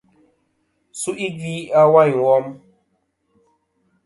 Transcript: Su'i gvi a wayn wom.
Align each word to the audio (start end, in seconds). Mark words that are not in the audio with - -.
Su'i 0.99 1.27
gvi 1.37 1.55
a 1.81 1.81
wayn 1.93 2.15
wom. 2.23 2.45